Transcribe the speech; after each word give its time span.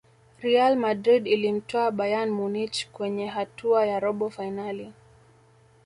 real 0.41 0.75
madrid 0.75 1.27
ilimtoa 1.27 1.91
bayern 1.91 2.29
munich 2.29 2.89
kwenye 2.91 3.27
hatua 3.27 3.85
ya 3.85 3.99
robo 3.99 4.29
fainali 4.29 4.93